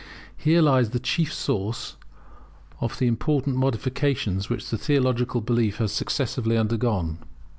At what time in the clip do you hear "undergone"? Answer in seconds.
6.57-7.19